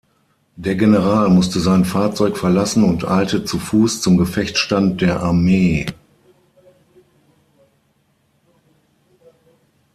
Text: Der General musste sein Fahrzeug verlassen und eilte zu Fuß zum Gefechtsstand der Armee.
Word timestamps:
Der 0.55 0.73
General 0.73 1.29
musste 1.29 1.59
sein 1.59 1.85
Fahrzeug 1.85 2.35
verlassen 2.35 2.83
und 2.83 3.07
eilte 3.07 3.45
zu 3.45 3.59
Fuß 3.59 4.01
zum 4.01 4.17
Gefechtsstand 4.17 4.99
der 4.99 5.19
Armee. 5.21 5.85